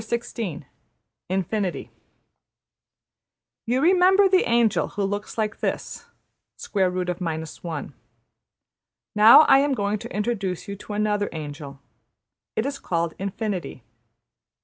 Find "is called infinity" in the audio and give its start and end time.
12.65-13.81